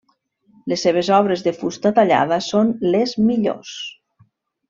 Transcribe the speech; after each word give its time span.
Les 0.71 0.85
seves 0.87 1.09
obres 1.17 1.43
de 1.47 1.53
fusta 1.59 1.91
tallada 1.99 2.41
són 2.47 2.73
les 2.97 3.15
millors. 3.27 3.77